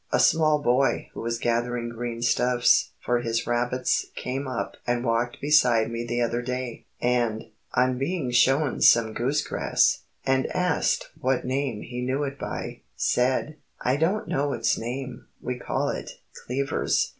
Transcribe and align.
A 0.11 0.19
small 0.19 0.63
boy 0.63 1.09
who 1.13 1.21
was 1.21 1.37
gathering 1.37 1.89
green 1.89 2.23
stuffs 2.23 2.89
for 3.05 3.19
his 3.19 3.45
rabbits 3.45 4.07
came 4.15 4.47
up 4.47 4.75
and 4.87 5.05
walked 5.05 5.39
beside 5.39 5.91
me 5.91 6.03
the 6.03 6.21
other 6.23 6.41
day, 6.41 6.87
and, 6.99 7.51
on 7.75 7.99
being 7.99 8.31
shown 8.31 8.81
some 8.81 9.13
goose 9.13 9.47
grass, 9.47 9.99
and 10.25 10.47
asked 10.55 11.11
what 11.19 11.45
name 11.45 11.83
he 11.83 12.01
knew 12.01 12.23
it 12.23 12.39
by, 12.39 12.81
said: 12.95 13.57
"I 13.79 13.95
don't 13.95 14.27
know 14.27 14.53
its 14.53 14.75
name; 14.75 15.27
we 15.39 15.59
calls 15.59 15.93
it 15.95 16.11
'cleavers.'" 16.33 17.09